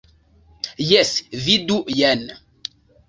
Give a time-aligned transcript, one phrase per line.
[0.91, 1.11] Jes,
[1.49, 2.25] vidu jen.